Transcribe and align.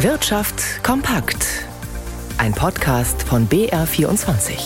Wirtschaft 0.00 0.84
kompakt. 0.84 1.64
Ein 2.36 2.52
Podcast 2.52 3.22
von 3.22 3.48
BR24. 3.48 4.58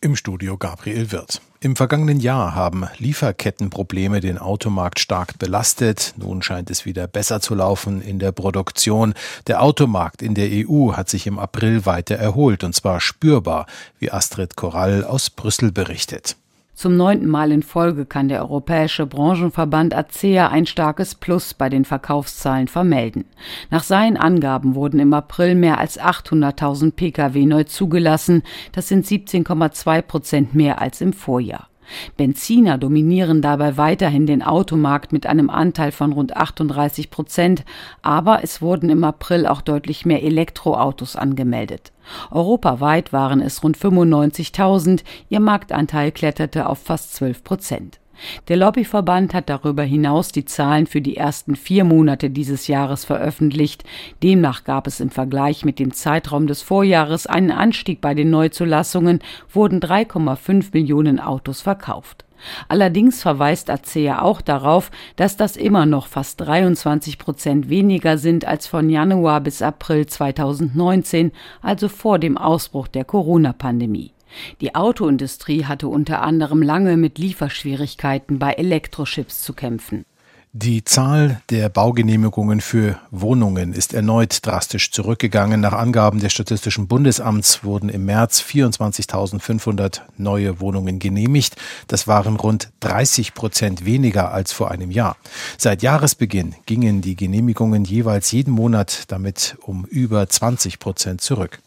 Im 0.00 0.16
Studio 0.16 0.56
Gabriel 0.56 1.12
Wirth. 1.12 1.42
Im 1.60 1.76
vergangenen 1.76 2.18
Jahr 2.18 2.54
haben 2.54 2.86
Lieferkettenprobleme 2.96 4.20
den 4.20 4.38
Automarkt 4.38 4.98
stark 4.98 5.38
belastet. 5.38 6.14
Nun 6.16 6.40
scheint 6.40 6.70
es 6.70 6.86
wieder 6.86 7.06
besser 7.06 7.42
zu 7.42 7.54
laufen 7.54 8.00
in 8.00 8.18
der 8.18 8.32
Produktion. 8.32 9.12
Der 9.46 9.62
Automarkt 9.62 10.22
in 10.22 10.34
der 10.34 10.48
EU 10.50 10.92
hat 10.94 11.10
sich 11.10 11.26
im 11.26 11.38
April 11.38 11.84
weiter 11.84 12.14
erholt 12.14 12.64
und 12.64 12.74
zwar 12.74 13.00
spürbar, 13.00 13.66
wie 13.98 14.10
Astrid 14.10 14.56
Korall 14.56 15.04
aus 15.04 15.28
Brüssel 15.28 15.70
berichtet. 15.70 16.36
Zum 16.76 16.94
neunten 16.94 17.26
Mal 17.26 17.52
in 17.52 17.62
Folge 17.62 18.04
kann 18.04 18.28
der 18.28 18.42
Europäische 18.42 19.06
Branchenverband 19.06 19.94
ACEA 19.94 20.48
ein 20.48 20.66
starkes 20.66 21.14
Plus 21.14 21.54
bei 21.54 21.70
den 21.70 21.86
Verkaufszahlen 21.86 22.68
vermelden. 22.68 23.24
Nach 23.70 23.82
seinen 23.82 24.18
Angaben 24.18 24.74
wurden 24.74 25.00
im 25.00 25.14
April 25.14 25.54
mehr 25.54 25.78
als 25.78 25.98
800.000 25.98 26.92
Pkw 26.92 27.46
neu 27.46 27.64
zugelassen. 27.64 28.42
Das 28.72 28.88
sind 28.88 29.06
17,2 29.06 30.02
Prozent 30.02 30.54
mehr 30.54 30.82
als 30.82 31.00
im 31.00 31.14
Vorjahr. 31.14 31.70
Benziner 32.16 32.78
dominieren 32.78 33.42
dabei 33.42 33.76
weiterhin 33.76 34.26
den 34.26 34.42
Automarkt 34.42 35.12
mit 35.12 35.26
einem 35.26 35.50
Anteil 35.50 35.92
von 35.92 36.12
rund 36.12 36.36
38 36.36 37.10
Prozent, 37.10 37.64
aber 38.02 38.42
es 38.42 38.62
wurden 38.62 38.90
im 38.90 39.04
April 39.04 39.46
auch 39.46 39.60
deutlich 39.60 40.06
mehr 40.06 40.22
Elektroautos 40.22 41.16
angemeldet. 41.16 41.92
Europaweit 42.30 43.12
waren 43.12 43.40
es 43.40 43.62
rund 43.62 43.76
95.000, 43.76 45.02
ihr 45.28 45.40
Marktanteil 45.40 46.12
kletterte 46.12 46.68
auf 46.68 46.78
fast 46.78 47.14
12 47.14 47.44
Prozent. 47.44 48.00
Der 48.48 48.56
Lobbyverband 48.56 49.34
hat 49.34 49.48
darüber 49.48 49.82
hinaus 49.82 50.32
die 50.32 50.44
Zahlen 50.44 50.86
für 50.86 51.00
die 51.00 51.16
ersten 51.16 51.56
vier 51.56 51.84
Monate 51.84 52.30
dieses 52.30 52.66
Jahres 52.66 53.04
veröffentlicht. 53.04 53.84
Demnach 54.22 54.64
gab 54.64 54.86
es 54.86 55.00
im 55.00 55.10
Vergleich 55.10 55.64
mit 55.64 55.78
dem 55.78 55.92
Zeitraum 55.92 56.46
des 56.46 56.62
Vorjahres 56.62 57.26
einen 57.26 57.50
Anstieg 57.50 58.00
bei 58.00 58.14
den 58.14 58.30
Neuzulassungen, 58.30 59.20
wurden 59.52 59.80
3,5 59.80 60.68
Millionen 60.72 61.20
Autos 61.20 61.60
verkauft. 61.60 62.24
Allerdings 62.68 63.22
verweist 63.22 63.70
ACEA 63.70 64.22
auch 64.22 64.40
darauf, 64.40 64.90
dass 65.16 65.36
das 65.36 65.56
immer 65.56 65.86
noch 65.86 66.06
fast 66.06 66.40
23 66.40 67.18
Prozent 67.18 67.68
weniger 67.68 68.18
sind 68.18 68.44
als 68.44 68.66
von 68.66 68.90
Januar 68.90 69.40
bis 69.40 69.62
April 69.62 70.06
2019, 70.06 71.32
also 71.62 71.88
vor 71.88 72.18
dem 72.18 72.36
Ausbruch 72.36 72.88
der 72.88 73.04
Corona-Pandemie. 73.04 74.15
Die 74.60 74.74
Autoindustrie 74.74 75.64
hatte 75.64 75.88
unter 75.88 76.22
anderem 76.22 76.62
lange 76.62 76.96
mit 76.96 77.18
Lieferschwierigkeiten 77.18 78.38
bei 78.38 78.52
Elektrochips 78.52 79.42
zu 79.42 79.52
kämpfen. 79.52 80.04
Die 80.58 80.84
Zahl 80.84 81.42
der 81.50 81.68
Baugenehmigungen 81.68 82.62
für 82.62 82.98
Wohnungen 83.10 83.74
ist 83.74 83.92
erneut 83.92 84.38
drastisch 84.46 84.90
zurückgegangen. 84.90 85.60
Nach 85.60 85.74
Angaben 85.74 86.18
des 86.18 86.32
Statistischen 86.32 86.88
Bundesamts 86.88 87.62
wurden 87.62 87.90
im 87.90 88.06
März 88.06 88.40
24.500 88.40 90.00
neue 90.16 90.58
Wohnungen 90.58 90.98
genehmigt. 90.98 91.56
Das 91.88 92.08
waren 92.08 92.36
rund 92.36 92.70
30 92.80 93.34
Prozent 93.34 93.84
weniger 93.84 94.32
als 94.32 94.54
vor 94.54 94.70
einem 94.70 94.90
Jahr. 94.90 95.18
Seit 95.58 95.82
Jahresbeginn 95.82 96.54
gingen 96.64 97.02
die 97.02 97.16
Genehmigungen 97.16 97.84
jeweils 97.84 98.32
jeden 98.32 98.54
Monat 98.54 99.04
damit 99.08 99.58
um 99.60 99.84
über 99.84 100.26
20 100.26 100.78
Prozent 100.78 101.20
zurück. 101.20 101.60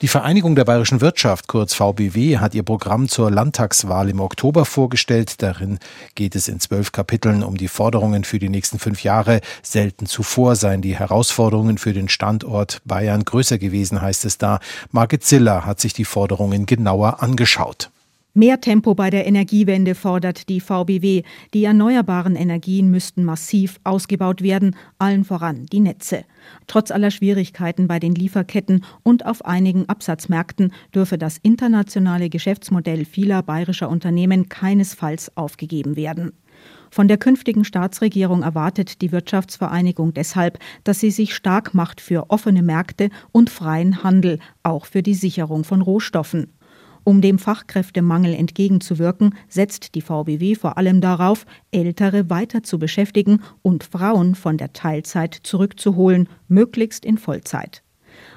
Die 0.00 0.08
Vereinigung 0.08 0.56
der 0.56 0.64
bayerischen 0.64 1.00
Wirtschaft, 1.00 1.46
kurz 1.46 1.74
VBW, 1.74 2.38
hat 2.38 2.54
ihr 2.54 2.64
Programm 2.64 3.08
zur 3.08 3.30
Landtagswahl 3.30 4.08
im 4.08 4.18
Oktober 4.20 4.64
vorgestellt. 4.64 5.40
Darin 5.42 5.78
geht 6.16 6.34
es 6.34 6.48
in 6.48 6.58
zwölf 6.58 6.90
Kapiteln 6.90 7.44
um 7.44 7.56
die 7.56 7.68
Forderungen 7.68 8.24
für 8.24 8.38
die 8.40 8.48
nächsten 8.48 8.80
fünf 8.80 9.04
Jahre. 9.04 9.40
Selten 9.62 10.06
zuvor 10.06 10.56
seien 10.56 10.82
die 10.82 10.98
Herausforderungen 10.98 11.78
für 11.78 11.92
den 11.92 12.08
Standort 12.08 12.82
Bayern 12.84 13.24
größer 13.24 13.58
gewesen, 13.58 14.02
heißt 14.02 14.24
es 14.24 14.38
da. 14.38 14.58
Margit 14.90 15.22
Ziller 15.24 15.64
hat 15.64 15.80
sich 15.80 15.92
die 15.92 16.04
Forderungen 16.04 16.66
genauer 16.66 17.22
angeschaut. 17.22 17.91
Mehr 18.34 18.62
Tempo 18.62 18.94
bei 18.94 19.10
der 19.10 19.26
Energiewende 19.26 19.94
fordert 19.94 20.48
die 20.48 20.60
VBW. 20.60 21.22
Die 21.52 21.64
erneuerbaren 21.64 22.34
Energien 22.34 22.90
müssten 22.90 23.24
massiv 23.24 23.78
ausgebaut 23.84 24.40
werden, 24.40 24.74
allen 24.98 25.24
voran 25.24 25.66
die 25.70 25.80
Netze. 25.80 26.24
Trotz 26.66 26.90
aller 26.90 27.10
Schwierigkeiten 27.10 27.88
bei 27.88 27.98
den 27.98 28.14
Lieferketten 28.14 28.84
und 29.02 29.26
auf 29.26 29.44
einigen 29.44 29.86
Absatzmärkten 29.86 30.72
dürfe 30.94 31.18
das 31.18 31.36
internationale 31.42 32.30
Geschäftsmodell 32.30 33.04
vieler 33.04 33.42
bayerischer 33.42 33.90
Unternehmen 33.90 34.48
keinesfalls 34.48 35.36
aufgegeben 35.36 35.96
werden. 35.96 36.32
Von 36.90 37.08
der 37.08 37.18
künftigen 37.18 37.66
Staatsregierung 37.66 38.42
erwartet 38.42 39.02
die 39.02 39.12
Wirtschaftsvereinigung 39.12 40.14
deshalb, 40.14 40.58
dass 40.84 41.00
sie 41.00 41.10
sich 41.10 41.34
stark 41.34 41.74
macht 41.74 42.00
für 42.00 42.30
offene 42.30 42.62
Märkte 42.62 43.10
und 43.30 43.50
freien 43.50 44.02
Handel, 44.02 44.38
auch 44.62 44.86
für 44.86 45.02
die 45.02 45.14
Sicherung 45.14 45.64
von 45.64 45.82
Rohstoffen. 45.82 46.48
Um 47.04 47.20
dem 47.20 47.38
Fachkräftemangel 47.38 48.34
entgegenzuwirken, 48.34 49.34
setzt 49.48 49.94
die 49.94 50.02
VBW 50.02 50.54
vor 50.54 50.78
allem 50.78 51.00
darauf, 51.00 51.46
Ältere 51.72 52.30
weiter 52.30 52.62
zu 52.62 52.78
beschäftigen 52.78 53.42
und 53.62 53.84
Frauen 53.84 54.34
von 54.34 54.56
der 54.56 54.72
Teilzeit 54.72 55.34
zurückzuholen, 55.42 56.28
möglichst 56.48 57.04
in 57.04 57.18
Vollzeit. 57.18 57.82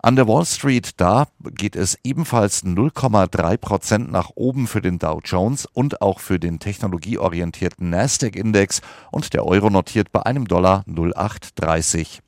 An 0.00 0.16
der 0.16 0.28
Wall 0.28 0.44
Street, 0.44 0.90
da 0.98 1.26
geht 1.54 1.74
es 1.74 1.98
ebenfalls 2.04 2.64
0,3 2.64 3.56
Prozent 3.56 4.12
nach 4.12 4.30
oben 4.34 4.66
für 4.66 4.80
den 4.80 4.98
Dow 4.98 5.20
Jones 5.24 5.66
und 5.66 6.02
auch 6.02 6.20
für 6.20 6.38
den 6.38 6.58
technologieorientierten 6.58 7.88
Nasdaq-Index 7.90 8.82
und 9.10 9.32
der 9.32 9.46
Euro 9.46 9.70
notiert 9.70 10.12
bei 10.12 10.26
einem 10.26 10.46
Dollar 10.46 10.82
0,830. 10.86 12.20